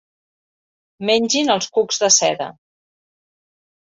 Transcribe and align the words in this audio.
Mengin 1.09 1.53
els 1.57 1.69
cucs 1.77 2.03
de 2.05 2.11
seda. 2.19 2.49